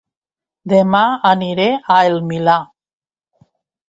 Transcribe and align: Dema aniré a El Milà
Dema 0.71 1.01
aniré 1.31 1.67
a 1.97 1.97
El 2.13 2.17
Milà 2.31 2.57